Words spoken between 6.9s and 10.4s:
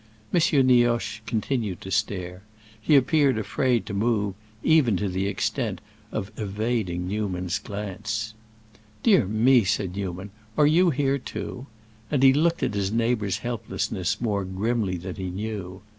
Newman's glance. "Dear me," said Newman;